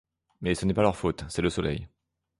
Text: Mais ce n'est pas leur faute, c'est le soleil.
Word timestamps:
Mais 0.41 0.55
ce 0.55 0.65
n'est 0.65 0.73
pas 0.73 0.81
leur 0.81 0.95
faute, 0.95 1.25
c'est 1.29 1.43
le 1.43 1.51
soleil. 1.51 1.87